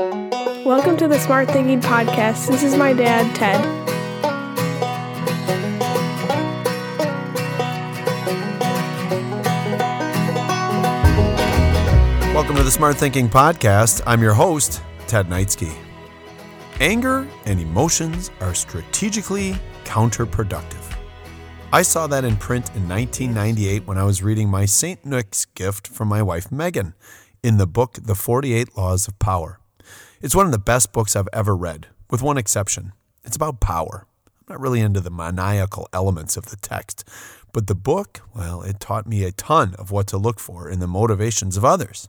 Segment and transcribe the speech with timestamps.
[0.00, 2.48] Welcome to the Smart Thinking Podcast.
[2.48, 3.60] This is my dad, Ted.
[12.34, 14.00] Welcome to the Smart Thinking Podcast.
[14.06, 15.70] I'm your host, Ted Neitzke.
[16.80, 19.54] Anger and emotions are strategically
[19.84, 20.96] counterproductive.
[21.74, 25.04] I saw that in print in 1998 when I was reading my St.
[25.04, 26.94] Nick's gift from my wife Megan
[27.42, 29.59] in the book The 48 Laws of Power.
[30.22, 32.92] It's one of the best books I've ever read, with one exception.
[33.24, 34.06] It's about power.
[34.26, 37.08] I'm not really into the maniacal elements of the text,
[37.54, 40.78] but the book, well, it taught me a ton of what to look for in
[40.78, 42.06] the motivations of others.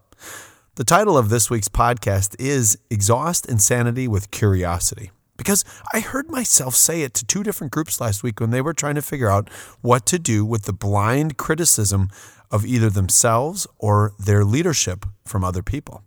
[0.76, 6.76] The title of this week's podcast is Exhaust Insanity with Curiosity because I heard myself
[6.76, 9.50] say it to two different groups last week when they were trying to figure out
[9.80, 12.10] what to do with the blind criticism
[12.52, 16.04] of either themselves or their leadership from other people.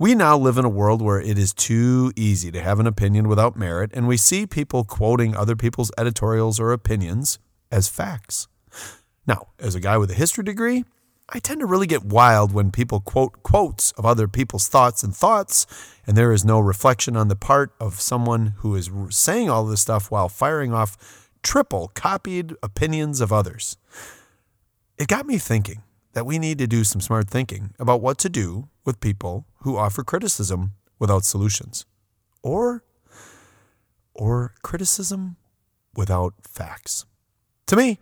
[0.00, 3.26] We now live in a world where it is too easy to have an opinion
[3.26, 7.40] without merit, and we see people quoting other people's editorials or opinions
[7.72, 8.46] as facts.
[9.26, 10.84] Now, as a guy with a history degree,
[11.30, 15.12] I tend to really get wild when people quote quotes of other people's thoughts and
[15.12, 15.66] thoughts,
[16.06, 19.80] and there is no reflection on the part of someone who is saying all this
[19.80, 23.76] stuff while firing off triple copied opinions of others.
[24.96, 28.28] It got me thinking that we need to do some smart thinking about what to
[28.28, 31.86] do with people who offer criticism without solutions,
[32.42, 32.82] or
[34.14, 35.36] or criticism
[35.94, 37.06] without facts.
[37.66, 38.00] To me,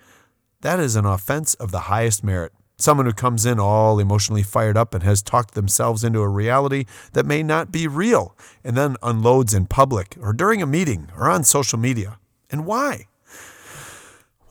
[0.62, 4.76] that is an offense of the highest merit Someone who comes in all emotionally fired
[4.76, 8.96] up and has talked themselves into a reality that may not be real and then
[9.02, 12.18] unloads in public or during a meeting or on social media.
[12.50, 13.06] And why?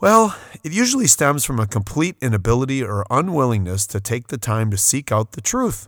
[0.02, 4.78] Well, it usually stems from a complete inability or unwillingness to take the time to
[4.78, 5.88] seek out the truth.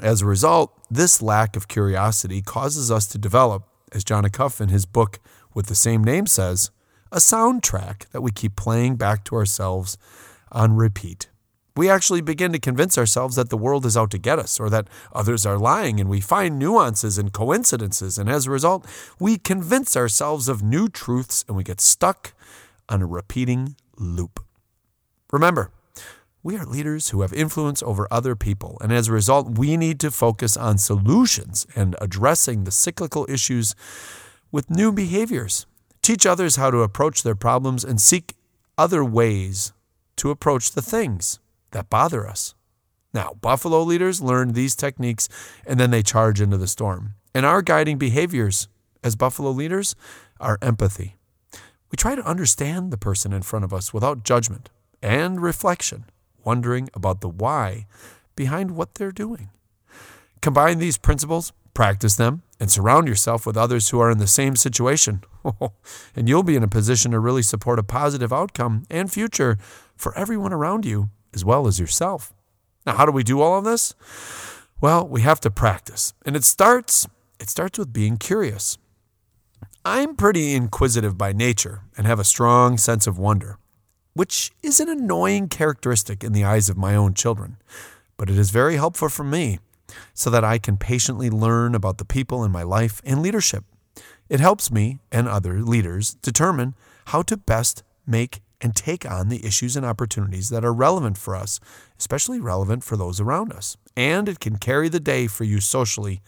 [0.00, 4.68] As a result, this lack of curiosity causes us to develop, as Jon Acuff in
[4.68, 5.20] his book
[5.54, 6.70] with the same name says,
[7.10, 9.98] a soundtrack that we keep playing back to ourselves
[10.50, 11.28] on repeat
[11.76, 14.68] we actually begin to convince ourselves that the world is out to get us or
[14.70, 18.18] that others are lying, and we find nuances and coincidences.
[18.18, 18.86] And as a result,
[19.18, 22.34] we convince ourselves of new truths and we get stuck
[22.88, 24.44] on a repeating loop.
[25.32, 25.70] Remember,
[26.44, 30.00] we are leaders who have influence over other people, and as a result, we need
[30.00, 33.76] to focus on solutions and addressing the cyclical issues
[34.50, 35.66] with new behaviors.
[36.02, 38.34] Teach others how to approach their problems and seek
[38.76, 39.72] other ways
[40.16, 41.38] to approach the things
[41.70, 42.54] that bother us.
[43.14, 45.28] Now, buffalo leaders learn these techniques
[45.64, 47.14] and then they charge into the storm.
[47.34, 48.68] And our guiding behaviors
[49.04, 49.94] as buffalo leaders
[50.40, 51.16] are empathy.
[51.90, 54.70] We try to understand the person in front of us without judgment
[55.02, 56.06] and reflection,
[56.44, 57.86] wondering about the why
[58.36, 59.50] behind what they're doing.
[60.40, 64.56] Combine these principles, practice them, and surround yourself with others who are in the same
[64.56, 65.22] situation.
[66.16, 69.58] and you'll be in a position to really support a positive outcome and future
[69.96, 72.32] for everyone around you as well as yourself.
[72.86, 73.94] Now, how do we do all of this?
[74.80, 76.12] Well, we have to practice.
[76.26, 77.06] And it starts
[77.40, 78.78] it starts with being curious.
[79.84, 83.58] I'm pretty inquisitive by nature and have a strong sense of wonder,
[84.14, 87.56] which is an annoying characteristic in the eyes of my own children,
[88.16, 89.58] but it is very helpful for me
[90.14, 93.64] so that I can patiently learn about the people in my life and leadership.
[94.28, 96.74] It helps me and other leaders determine
[97.06, 101.34] how to best make and take on the issues and opportunities that are relevant for
[101.34, 101.58] us,
[101.98, 103.76] especially relevant for those around us.
[103.96, 106.22] And it can carry the day for you socially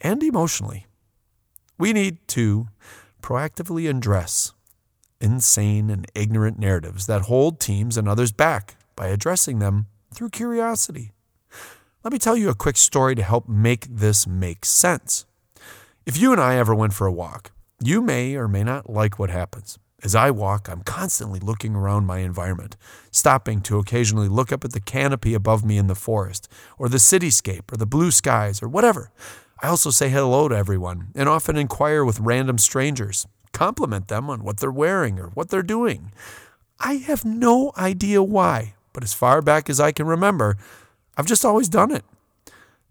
[0.00, 0.86] and emotionally.
[1.78, 2.68] We need to
[3.22, 4.52] proactively address
[5.20, 11.12] insane and ignorant narratives that hold teams and others back by addressing them through curiosity.
[12.02, 15.26] Let me tell you a quick story to help make this make sense.
[16.06, 19.18] If you and I ever went for a walk, you may or may not like
[19.18, 19.78] what happens.
[20.02, 22.76] As I walk, I'm constantly looking around my environment,
[23.10, 26.48] stopping to occasionally look up at the canopy above me in the forest,
[26.78, 29.10] or the cityscape, or the blue skies, or whatever.
[29.62, 34.42] I also say hello to everyone and often inquire with random strangers, compliment them on
[34.42, 36.12] what they're wearing or what they're doing.
[36.78, 40.56] I have no idea why, but as far back as I can remember,
[41.16, 42.04] I've just always done it.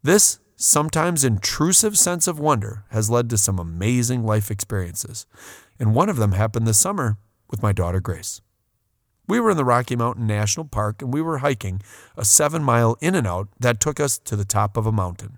[0.03, 5.25] This sometimes intrusive sense of wonder has led to some amazing life experiences
[5.79, 7.17] and one of them happened this summer
[7.50, 8.41] with my daughter Grace.
[9.27, 11.81] We were in the Rocky Mountain National Park and we were hiking
[12.17, 15.38] a seven mile in and out that took us to the top of a mountain.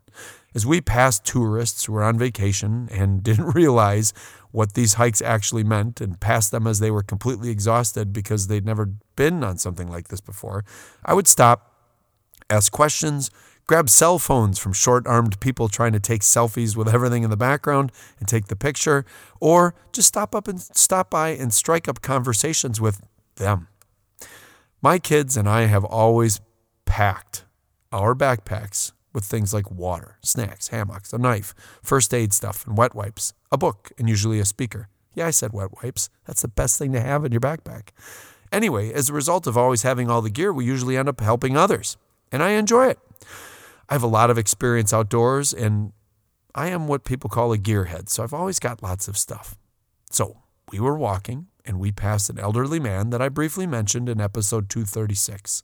[0.54, 4.14] As we passed tourists who were on vacation and didn't realize
[4.52, 8.66] what these hikes actually meant and passed them as they were completely exhausted because they'd
[8.66, 10.66] never been on something like this before,
[11.06, 11.74] I would stop,
[12.50, 13.32] ask questions,
[13.66, 17.38] grab cell phones from short armed people trying to take selfies with everything in the
[17.38, 19.06] background and take the picture,
[19.40, 23.02] or just stop up and stop by and strike up conversations with
[23.38, 23.68] them.
[24.82, 26.42] My kids and I have always
[26.86, 27.46] packed
[27.94, 32.96] our backpacks with things like water, snacks, hammocks, a knife, first aid stuff, and wet
[32.96, 34.88] wipes, a book, and usually a speaker.
[35.14, 36.10] Yeah, I said wet wipes.
[36.26, 37.90] That's the best thing to have in your backpack.
[38.52, 41.56] Anyway, as a result of always having all the gear, we usually end up helping
[41.56, 41.98] others,
[42.32, 43.00] and I enjoy it.
[43.90, 45.94] I have a lot of experience outdoors, and
[46.56, 49.58] I am what people call a gearhead, so I've always got lots of stuff.
[50.10, 50.38] So
[50.72, 54.70] we were walking, and we passed an elderly man that I briefly mentioned in episode
[54.70, 55.64] 236.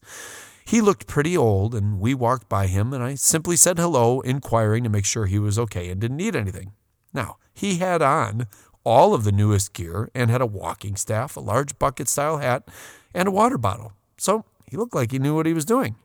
[0.68, 4.84] He looked pretty old, and we walked by him, and I simply said hello, inquiring
[4.84, 6.74] to make sure he was okay and didn't need anything.
[7.14, 8.48] Now, he had on
[8.84, 12.68] all of the newest gear and had a walking staff, a large bucket style hat,
[13.14, 13.94] and a water bottle.
[14.18, 15.96] So he looked like he knew what he was doing.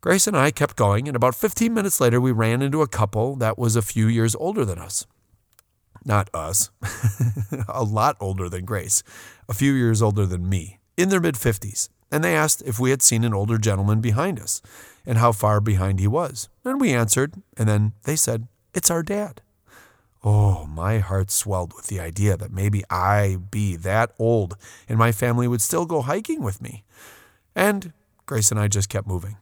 [0.00, 3.34] Grace and I kept going, and about 15 minutes later, we ran into a couple
[3.34, 5.04] that was a few years older than us.
[6.04, 6.70] Not us,
[7.68, 9.02] a lot older than Grace,
[9.48, 12.90] a few years older than me, in their mid 50s and they asked if we
[12.90, 14.62] had seen an older gentleman behind us
[15.06, 16.48] and how far behind he was.
[16.64, 19.40] And we answered, and then they said, It's our dad.
[20.24, 24.56] Oh, my heart swelled with the idea that maybe I be that old
[24.88, 26.84] and my family would still go hiking with me.
[27.54, 27.92] And
[28.26, 29.36] Grace and I just kept moving.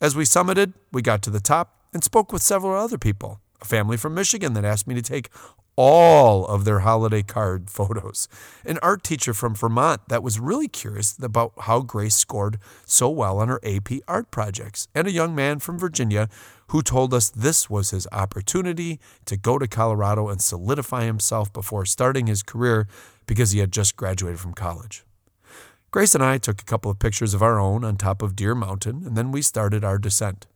[0.00, 3.40] As we summited, we got to the top and spoke with several other people.
[3.60, 5.28] A family from Michigan that asked me to take
[5.76, 8.28] all of their holiday card photos.
[8.64, 13.38] An art teacher from Vermont that was really curious about how Grace scored so well
[13.38, 16.28] on her AP art projects, and a young man from Virginia
[16.68, 21.84] who told us this was his opportunity to go to Colorado and solidify himself before
[21.84, 22.86] starting his career
[23.26, 25.04] because he had just graduated from college.
[25.90, 28.54] Grace and I took a couple of pictures of our own on top of Deer
[28.54, 30.46] Mountain, and then we started our descent.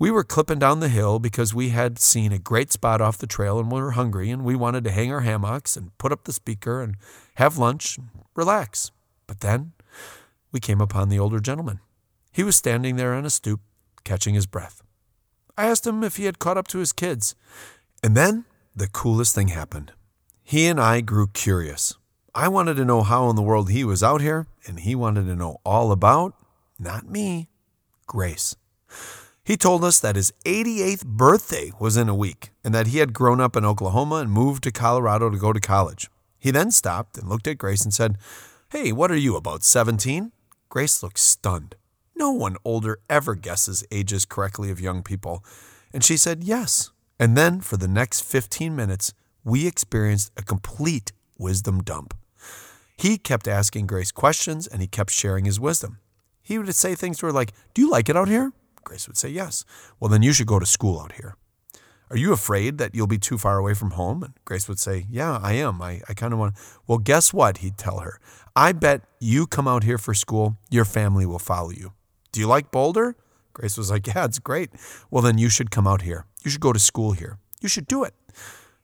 [0.00, 3.26] We were clipping down the hill because we had seen a great spot off the
[3.26, 6.22] trail and we were hungry and we wanted to hang our hammocks and put up
[6.22, 6.96] the speaker and
[7.34, 8.92] have lunch and relax.
[9.26, 9.72] But then
[10.52, 11.80] we came upon the older gentleman.
[12.30, 13.60] He was standing there on a stoop,
[14.04, 14.82] catching his breath.
[15.56, 17.34] I asked him if he had caught up to his kids.
[18.00, 18.44] And then
[18.76, 19.90] the coolest thing happened.
[20.44, 21.94] He and I grew curious.
[22.36, 25.24] I wanted to know how in the world he was out here, and he wanted
[25.24, 26.34] to know all about,
[26.78, 27.48] not me,
[28.06, 28.54] Grace.
[29.48, 33.14] He told us that his 88th birthday was in a week and that he had
[33.14, 36.10] grown up in Oklahoma and moved to Colorado to go to college.
[36.38, 38.18] He then stopped and looked at Grace and said,
[38.68, 40.32] Hey, what are you, about 17?
[40.68, 41.76] Grace looked stunned.
[42.14, 45.42] No one older ever guesses ages correctly of young people.
[45.94, 46.90] And she said, Yes.
[47.18, 49.14] And then for the next 15 minutes,
[49.44, 52.12] we experienced a complete wisdom dump.
[52.98, 56.00] He kept asking Grace questions and he kept sharing his wisdom.
[56.42, 58.52] He would say things to her like, Do you like it out here?
[58.88, 59.66] Grace would say, Yes.
[60.00, 61.36] Well, then you should go to school out here.
[62.10, 64.22] Are you afraid that you'll be too far away from home?
[64.22, 65.82] And Grace would say, Yeah, I am.
[65.82, 66.54] I, I kind of want
[66.86, 67.58] Well, guess what?
[67.58, 68.18] He'd tell her.
[68.56, 71.92] I bet you come out here for school, your family will follow you.
[72.32, 73.14] Do you like Boulder?
[73.52, 74.70] Grace was like, Yeah, it's great.
[75.10, 76.24] Well, then you should come out here.
[76.42, 77.38] You should go to school here.
[77.60, 78.14] You should do it.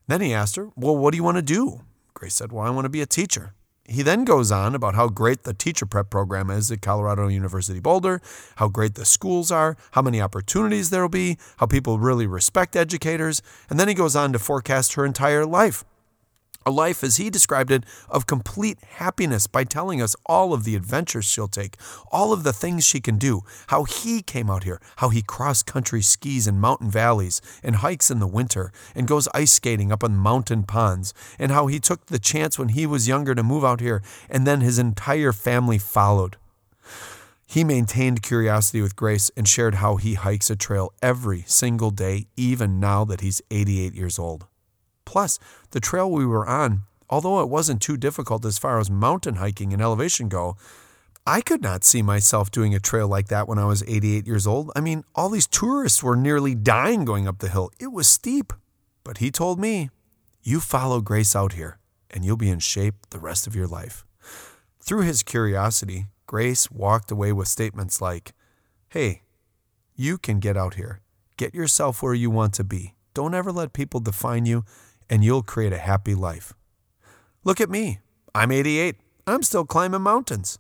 [0.07, 1.81] Then he asked her, Well, what do you want to do?
[2.13, 3.55] Grace said, Well, I want to be a teacher.
[3.87, 7.81] He then goes on about how great the teacher prep program is at Colorado University
[7.81, 8.23] Boulder,
[8.57, 12.77] how great the schools are, how many opportunities there will be, how people really respect
[12.77, 15.85] educators, and then he goes on to forecast her entire life
[16.67, 20.77] a life, as he described it, of complete happiness by telling us all of the
[20.77, 21.77] adventures she'll take,
[22.11, 25.63] all of the things she can do, how he came out here, how he cross
[25.63, 30.05] country skis in mountain valleys and hikes in the winter and goes ice skating up
[30.05, 33.65] on mountain ponds, and how he took the chance when he was younger to move
[33.65, 36.37] out here, and then his entire family followed.
[37.47, 42.27] He maintained curiosity with Grace and shared how he hikes a trail every single day,
[42.37, 44.47] even now that he's 88 years old.
[45.05, 45.39] Plus,
[45.71, 49.73] the trail we were on, although it wasn't too difficult as far as mountain hiking
[49.73, 50.57] and elevation go,
[51.27, 54.47] I could not see myself doing a trail like that when I was 88 years
[54.47, 54.71] old.
[54.77, 57.71] I mean, all these tourists were nearly dying going up the hill.
[57.81, 58.53] It was steep.
[59.05, 59.91] But he told me,
[60.43, 61.79] You follow Grace out here,
[62.11, 64.05] and you'll be in shape the rest of your life.
[64.81, 68.33] Through his curiosity, Grace walked away with statements like,
[68.91, 69.23] Hey,
[69.97, 71.01] you can get out here.
[71.37, 72.95] Get yourself where you want to be.
[73.15, 74.65] Don't ever let people define you
[75.09, 76.55] and you'll create a happy life.
[77.45, 78.01] Look at me.
[78.35, 78.97] I'm 88.
[79.27, 80.59] I'm still climbing mountains.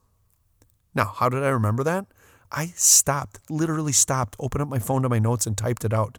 [0.94, 2.06] Now, how did I remember that?
[2.52, 6.18] I stopped, literally stopped, opened up my phone to my notes and typed it out.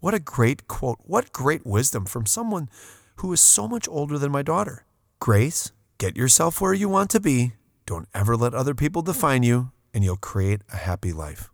[0.00, 0.98] What a great quote.
[1.02, 2.68] What great wisdom from someone
[3.16, 4.84] who is so much older than my daughter.
[5.20, 7.52] Grace, get yourself where you want to be.
[7.86, 11.50] Don't ever let other people define you, and you'll create a happy life.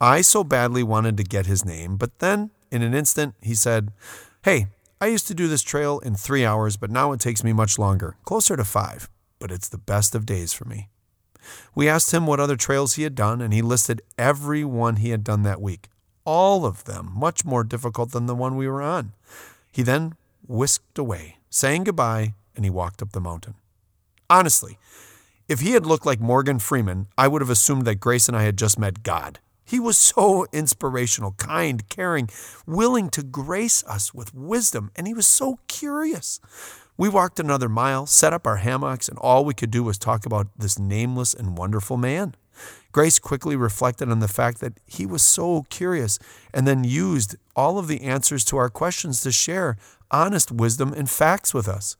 [0.00, 3.92] I so badly wanted to get his name, but then, in an instant, he said,
[4.42, 4.66] Hey,
[5.02, 7.78] I used to do this trail in three hours, but now it takes me much
[7.78, 10.90] longer, closer to five, but it's the best of days for me.
[11.74, 15.08] We asked him what other trails he had done, and he listed every one he
[15.08, 15.88] had done that week,
[16.26, 19.14] all of them much more difficult than the one we were on.
[19.72, 20.16] He then
[20.46, 23.54] whisked away, saying goodbye, and he walked up the mountain.
[24.28, 24.76] Honestly,
[25.48, 28.42] if he had looked like Morgan Freeman, I would have assumed that Grace and I
[28.42, 29.38] had just met God.
[29.70, 32.28] He was so inspirational, kind, caring,
[32.66, 36.40] willing to grace us with wisdom, and he was so curious.
[36.96, 40.26] We walked another mile, set up our hammocks, and all we could do was talk
[40.26, 42.34] about this nameless and wonderful man.
[42.90, 46.18] Grace quickly reflected on the fact that he was so curious
[46.52, 49.76] and then used all of the answers to our questions to share
[50.10, 51.96] honest wisdom and facts with us.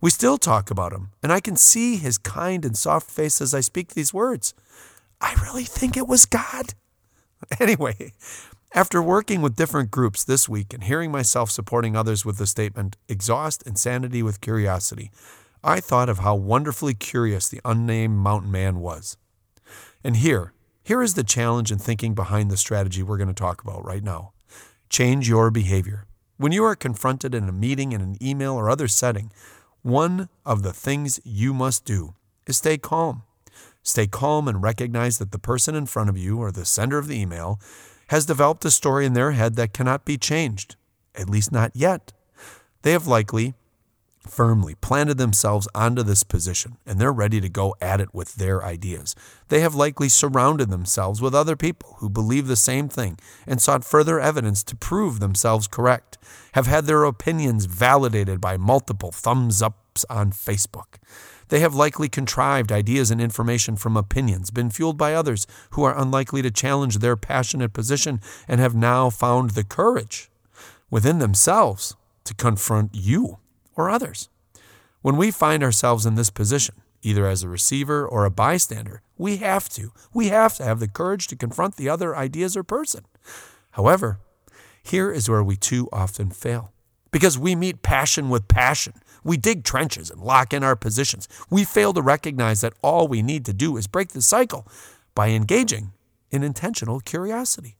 [0.00, 3.52] We still talk about him, and I can see his kind and soft face as
[3.52, 4.54] I speak these words.
[5.20, 6.72] I really think it was God.
[7.60, 8.12] Anyway,
[8.74, 12.96] after working with different groups this week and hearing myself supporting others with the statement,
[13.08, 15.10] exhaust insanity with curiosity,
[15.62, 19.16] I thought of how wonderfully curious the unnamed mountain man was.
[20.02, 23.62] And here, here is the challenge and thinking behind the strategy we're going to talk
[23.62, 24.32] about right now.
[24.88, 26.06] Change your behavior.
[26.36, 29.30] When you are confronted in a meeting, in an email, or other setting,
[29.82, 32.14] one of the things you must do
[32.46, 33.22] is stay calm.
[33.82, 37.06] Stay calm and recognize that the person in front of you or the sender of
[37.06, 37.60] the email
[38.08, 40.76] has developed a story in their head that cannot be changed,
[41.14, 42.12] at least not yet.
[42.82, 43.54] They have likely
[44.28, 48.62] firmly planted themselves onto this position and they're ready to go at it with their
[48.64, 49.14] ideas.
[49.48, 53.84] They have likely surrounded themselves with other people who believe the same thing and sought
[53.84, 56.18] further evidence to prove themselves correct,
[56.52, 59.62] have had their opinions validated by multiple thumbs
[60.00, 60.96] ups on Facebook.
[61.48, 65.98] They have likely contrived ideas and information from opinions, been fueled by others who are
[65.98, 70.30] unlikely to challenge their passionate position, and have now found the courage
[70.90, 73.38] within themselves to confront you
[73.76, 74.28] or others.
[75.02, 79.38] When we find ourselves in this position, either as a receiver or a bystander, we
[79.38, 79.92] have to.
[80.12, 83.06] We have to have the courage to confront the other ideas or person.
[83.72, 84.20] However,
[84.82, 86.72] here is where we too often fail
[87.10, 88.94] because we meet passion with passion.
[89.24, 91.28] We dig trenches and lock in our positions.
[91.48, 94.66] We fail to recognize that all we need to do is break the cycle
[95.14, 95.92] by engaging
[96.30, 97.76] in intentional curiosity.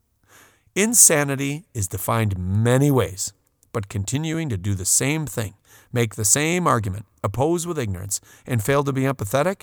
[0.74, 3.32] Insanity is defined many ways,
[3.72, 5.54] but continuing to do the same thing,
[5.92, 9.62] make the same argument, oppose with ignorance, and fail to be empathetic,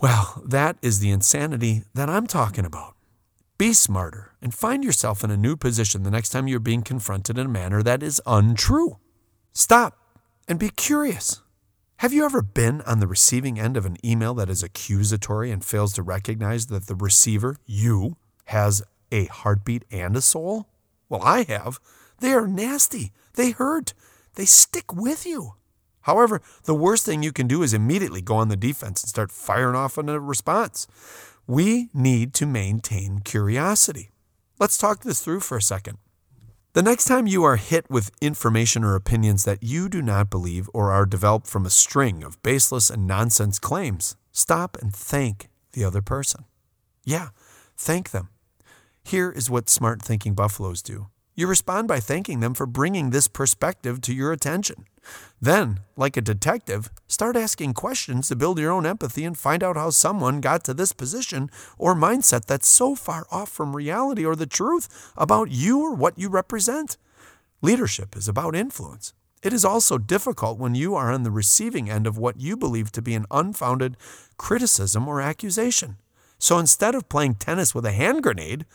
[0.00, 2.94] well, that is the insanity that I'm talking about.
[3.58, 7.36] Be smarter and find yourself in a new position the next time you're being confronted
[7.36, 8.96] in a manner that is untrue.
[9.52, 9.99] Stop
[10.48, 11.40] and be curious.
[11.98, 15.64] Have you ever been on the receiving end of an email that is accusatory and
[15.64, 18.16] fails to recognize that the receiver, you,
[18.46, 18.82] has
[19.12, 20.66] a heartbeat and a soul?
[21.08, 21.78] Well, I have.
[22.20, 23.12] They are nasty.
[23.34, 23.92] They hurt.
[24.34, 25.54] They stick with you.
[26.02, 29.30] However, the worst thing you can do is immediately go on the defense and start
[29.30, 30.86] firing off on a response.
[31.46, 34.10] We need to maintain curiosity.
[34.58, 35.98] Let's talk this through for a second.
[36.72, 40.70] The next time you are hit with information or opinions that you do not believe
[40.72, 45.82] or are developed from a string of baseless and nonsense claims, stop and thank the
[45.82, 46.44] other person.
[47.04, 47.30] Yeah,
[47.76, 48.28] thank them.
[49.02, 53.28] Here is what smart thinking buffaloes do you respond by thanking them for bringing this
[53.28, 54.86] perspective to your attention.
[55.40, 59.76] Then, like a detective, start asking questions to build your own empathy and find out
[59.76, 64.36] how someone got to this position or mindset that's so far off from reality or
[64.36, 66.98] the truth about you or what you represent.
[67.62, 69.14] Leadership is about influence.
[69.42, 72.92] It is also difficult when you are on the receiving end of what you believe
[72.92, 73.96] to be an unfounded
[74.36, 75.96] criticism or accusation.
[76.38, 78.66] So instead of playing tennis with a hand grenade,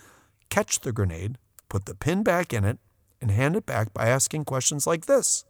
[0.49, 1.37] catch the grenade
[1.75, 2.79] put the pin back in it,
[3.19, 5.43] and hand it back by asking questions like this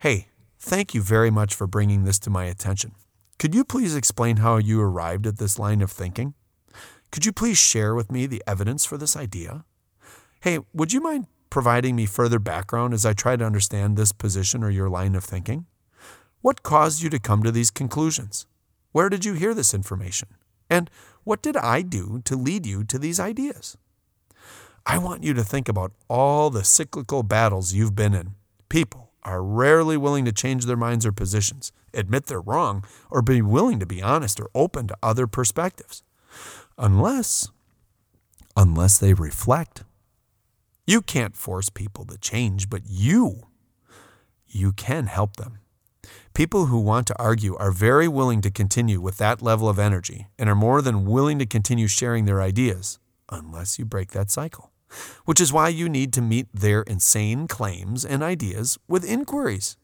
[0.00, 0.26] Hey,
[0.58, 2.96] thank you very much for bringing this to my attention.
[3.38, 6.34] Could you please explain how you arrived at this line of thinking?
[7.12, 9.64] Could you please share with me the evidence for this idea?
[10.40, 14.64] Hey, would you mind providing me further background as I try to understand this position
[14.64, 15.66] or your line of thinking?
[16.40, 18.46] What caused you to come to these conclusions?
[18.90, 20.30] Where did you hear this information?
[20.68, 20.90] And
[21.22, 23.76] what did I do to lead you to these ideas?
[24.90, 28.34] I want you to think about all the cyclical battles you've been in.
[28.70, 33.42] People are rarely willing to change their minds or positions, admit they're wrong, or be
[33.42, 36.02] willing to be honest or open to other perspectives.
[36.78, 37.50] Unless,
[38.56, 39.84] unless they reflect.
[40.86, 43.42] You can't force people to change, but you,
[44.46, 45.58] you can help them.
[46.32, 50.28] People who want to argue are very willing to continue with that level of energy
[50.38, 52.98] and are more than willing to continue sharing their ideas
[53.30, 54.70] unless you break that cycle.
[55.24, 59.76] Which is why you need to meet their insane claims and ideas with inquiries.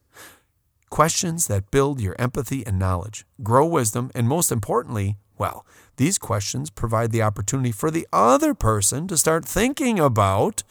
[0.90, 6.70] Questions that build your empathy and knowledge, grow wisdom, and most importantly, well, these questions
[6.70, 10.62] provide the opportunity for the other person to start thinking about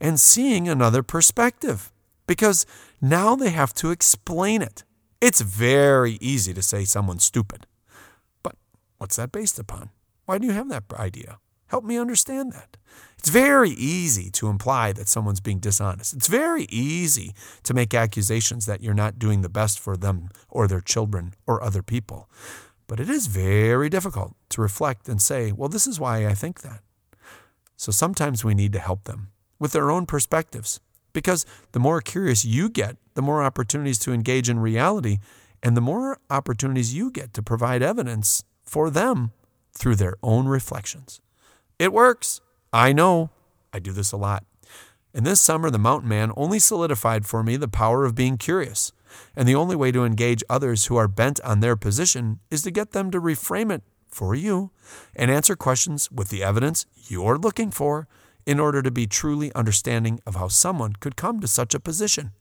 [0.00, 1.92] and seeing another perspective
[2.26, 2.66] because
[3.00, 4.84] now they have to explain it.
[5.20, 7.66] It's very easy to say someone's stupid.
[8.42, 8.56] But
[8.98, 9.90] what's that based upon?
[10.26, 11.38] Why do you have that idea?
[11.68, 12.76] Help me understand that.
[13.18, 16.14] It's very easy to imply that someone's being dishonest.
[16.14, 20.68] It's very easy to make accusations that you're not doing the best for them or
[20.68, 22.30] their children or other people.
[22.86, 26.60] But it is very difficult to reflect and say, well, this is why I think
[26.60, 26.82] that.
[27.76, 30.80] So sometimes we need to help them with their own perspectives
[31.12, 35.18] because the more curious you get, the more opportunities to engage in reality
[35.62, 39.32] and the more opportunities you get to provide evidence for them
[39.72, 41.20] through their own reflections.
[41.78, 42.40] It works.
[42.72, 43.30] I know.
[43.72, 44.44] I do this a lot.
[45.14, 48.92] And this summer, the mountain man only solidified for me the power of being curious.
[49.34, 52.70] And the only way to engage others who are bent on their position is to
[52.70, 54.70] get them to reframe it for you
[55.14, 58.08] and answer questions with the evidence you're looking for
[58.44, 62.32] in order to be truly understanding of how someone could come to such a position.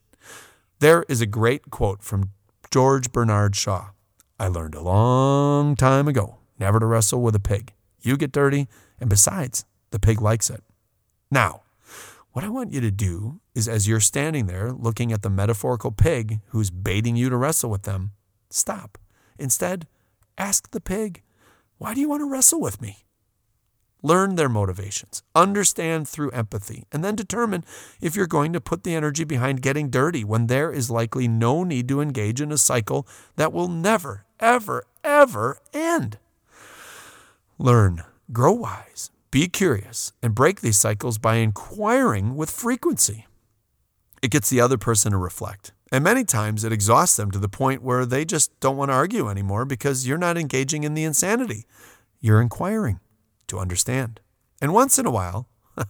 [0.79, 2.31] There is a great quote from
[2.71, 3.89] George Bernard Shaw
[4.37, 7.73] I learned a long time ago never to wrestle with a pig.
[8.01, 8.67] You get dirty,
[8.99, 10.63] and besides, the pig likes it.
[11.31, 11.61] Now,
[12.31, 15.91] what I want you to do is as you're standing there looking at the metaphorical
[15.91, 18.11] pig who's baiting you to wrestle with them,
[18.49, 18.97] stop.
[19.39, 19.87] Instead,
[20.37, 21.21] ask the pig,
[21.77, 23.05] Why do you want to wrestle with me?
[24.01, 27.65] Learn their motivations, understand through empathy, and then determine
[28.01, 31.63] if you're going to put the energy behind getting dirty when there is likely no
[31.63, 36.19] need to engage in a cycle that will never, ever, ever end.
[37.57, 43.25] Learn, grow wise, be curious and break these cycles by inquiring with frequency.
[44.21, 45.71] It gets the other person to reflect.
[45.91, 48.95] And many times it exhausts them to the point where they just don't want to
[48.95, 51.65] argue anymore because you're not engaging in the insanity.
[52.19, 52.99] You're inquiring
[53.47, 54.19] to understand.
[54.61, 55.47] And once in a while,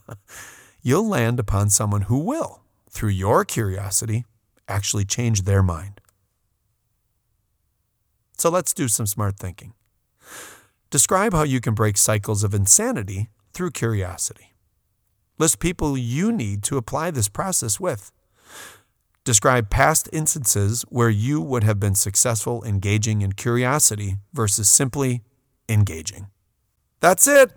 [0.81, 4.25] you'll land upon someone who will, through your curiosity,
[4.67, 6.01] actually change their mind.
[8.37, 9.73] So let's do some smart thinking.
[10.95, 14.55] Describe how you can break cycles of insanity through curiosity.
[15.37, 18.13] List people you need to apply this process with.
[19.25, 25.21] Describe past instances where you would have been successful engaging in curiosity versus simply
[25.67, 26.27] engaging.
[27.01, 27.51] That's it.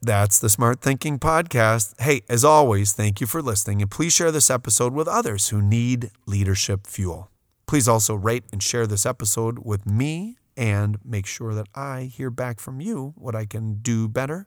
[0.00, 2.00] That's the Smart Thinking Podcast.
[2.00, 5.60] Hey, as always, thank you for listening, and please share this episode with others who
[5.60, 7.28] need leadership fuel.
[7.66, 12.30] Please also rate and share this episode with me and make sure that I hear
[12.30, 14.46] back from you what I can do better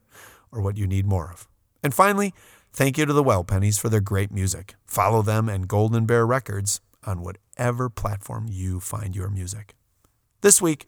[0.52, 1.48] or what you need more of.
[1.84, 2.34] And finally,
[2.74, 4.76] thank you to the Well Pennies for their great music.
[4.86, 9.76] Follow them and Golden Bear Records on whatever platform you find your music.
[10.42, 10.86] This week,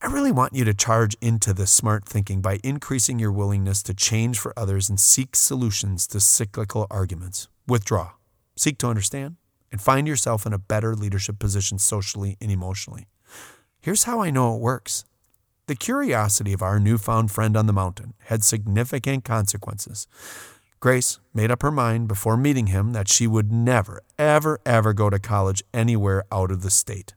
[0.00, 3.94] I really want you to charge into this smart thinking by increasing your willingness to
[3.94, 7.48] change for others and seek solutions to cyclical arguments.
[7.68, 8.12] Withdraw,
[8.56, 9.36] seek to understand,
[9.70, 13.06] and find yourself in a better leadership position socially and emotionally.
[13.82, 15.04] Here's how I know it works
[15.66, 20.06] the curiosity of our newfound friend on the mountain had significant consequences.
[20.78, 25.10] Grace made up her mind before meeting him that she would never, ever, ever go
[25.10, 27.14] to college anywhere out of the state.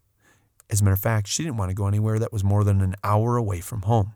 [0.68, 2.82] As a matter of fact, she didn't want to go anywhere that was more than
[2.82, 4.16] an hour away from home.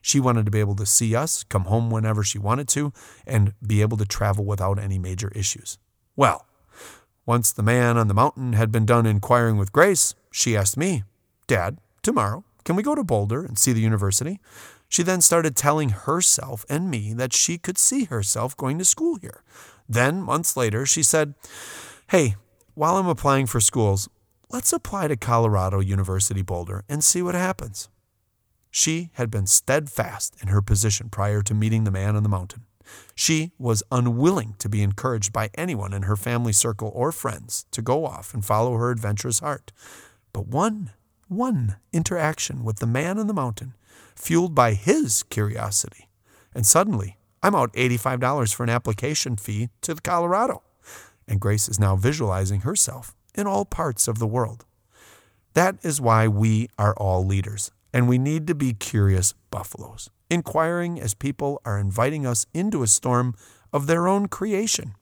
[0.00, 2.94] She wanted to be able to see us, come home whenever she wanted to,
[3.26, 5.76] and be able to travel without any major issues.
[6.16, 6.46] Well,
[7.26, 11.04] once the man on the mountain had been done inquiring with Grace, she asked me,
[11.46, 14.40] Dad, tomorrow, can we go to Boulder and see the university?
[14.88, 19.16] She then started telling herself and me that she could see herself going to school
[19.16, 19.42] here.
[19.88, 21.34] Then, months later, she said,
[22.10, 22.36] Hey,
[22.74, 24.08] while I'm applying for schools,
[24.50, 27.88] let's apply to Colorado University Boulder and see what happens.
[28.70, 32.64] She had been steadfast in her position prior to meeting the man on the mountain.
[33.14, 37.82] She was unwilling to be encouraged by anyone in her family circle or friends to
[37.82, 39.72] go off and follow her adventurous heart.
[40.32, 40.92] But one
[41.30, 43.74] one interaction with the man on the mountain,
[44.16, 46.08] fueled by his curiosity.
[46.52, 50.62] And suddenly, I'm out $85 for an application fee to the Colorado.
[51.28, 54.64] And Grace is now visualizing herself in all parts of the world.
[55.54, 61.00] That is why we are all leaders, and we need to be curious buffaloes, inquiring
[61.00, 63.34] as people are inviting us into a storm
[63.72, 64.94] of their own creation.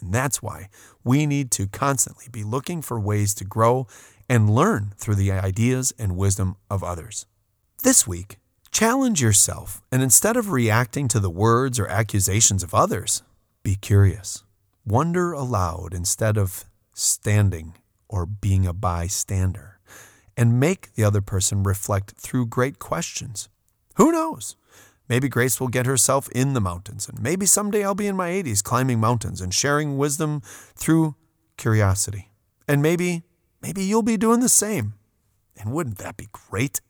[0.00, 0.68] And that's why
[1.02, 3.86] we need to constantly be looking for ways to grow
[4.28, 7.26] and learn through the ideas and wisdom of others.
[7.82, 8.38] This week,
[8.70, 13.22] Challenge yourself, and instead of reacting to the words or accusations of others,
[13.62, 14.44] be curious.
[14.86, 17.74] Wonder aloud instead of standing
[18.08, 19.80] or being a bystander,
[20.36, 23.48] and make the other person reflect through great questions.
[23.96, 24.54] Who knows?
[25.08, 28.30] Maybe Grace will get herself in the mountains, and maybe someday I'll be in my
[28.30, 30.42] 80s climbing mountains and sharing wisdom
[30.76, 31.16] through
[31.56, 32.30] curiosity.
[32.68, 33.22] And maybe,
[33.62, 34.94] maybe you'll be doing the same.
[35.56, 36.80] And wouldn't that be great?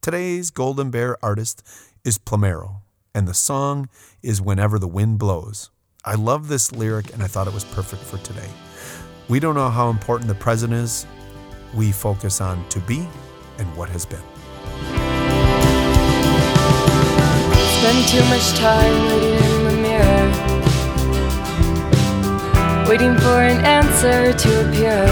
[0.00, 1.62] Today's Golden Bear artist
[2.04, 2.82] is Plomero,
[3.14, 3.88] and the song
[4.22, 5.70] is Whenever the Wind Blows.
[6.04, 8.48] I love this lyric, and I thought it was perfect for today.
[9.28, 11.06] We don't know how important the present is.
[11.74, 13.08] We focus on to be
[13.58, 14.20] and what has been.
[17.80, 20.53] Spend too much time waiting in the mirror,
[22.94, 25.02] waiting for an answer to appear.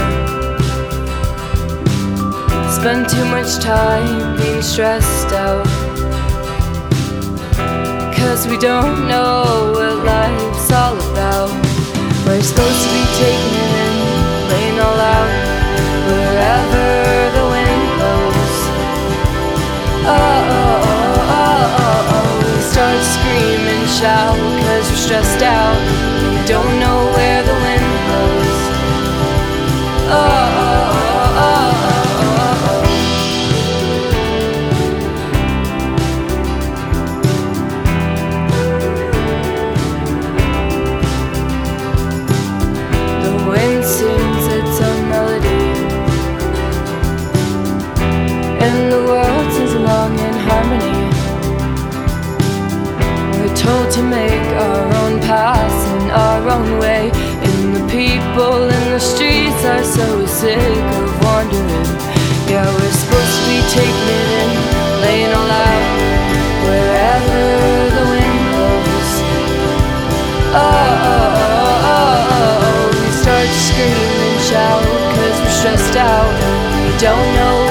[2.71, 5.65] Spend too much time being stressed out.
[8.15, 11.51] Cause we don't know what life's all about.
[12.25, 13.95] We're supposed to be taking it in,
[14.51, 15.31] laying all out,
[16.07, 16.87] wherever
[17.35, 18.59] the wind blows.
[20.07, 22.55] Oh, oh, oh, oh, oh, oh.
[22.55, 23.63] We start to scream
[23.99, 25.77] shout, cause we're stressed out.
[26.23, 27.12] We don't know
[30.05, 30.42] Oh,
[77.03, 77.62] don't know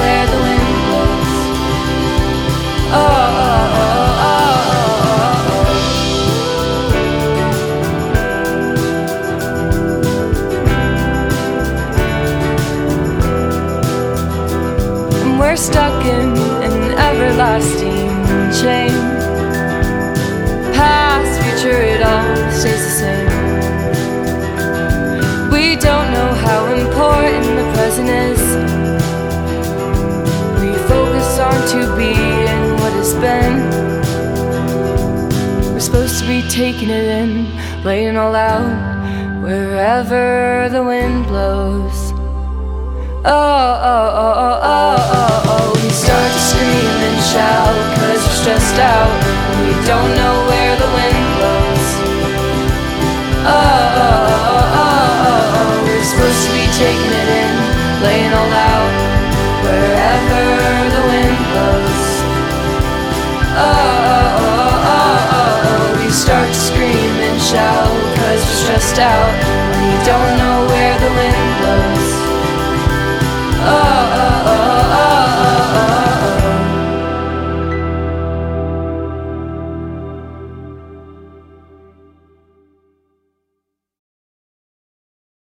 [33.23, 33.71] been.
[35.73, 37.47] We're supposed to be taking it in,
[37.85, 38.67] laying all out
[39.45, 42.11] wherever the wind blows.
[43.25, 45.81] Oh, oh, oh, oh, oh, oh, oh, oh.
[45.81, 49.11] We start to scream and shout cause we're stressed out
[49.53, 50.42] and we don't know
[69.03, 69.35] out
[69.79, 70.52] we don't know